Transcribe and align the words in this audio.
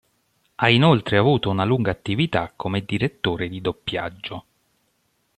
Ha 0.55 0.67
inoltre 0.67 1.17
avuto 1.17 1.51
una 1.51 1.63
lunga 1.63 1.91
attività 1.91 2.51
come 2.55 2.85
direttore 2.85 3.47
di 3.47 3.61
doppiaggio. 3.61 4.45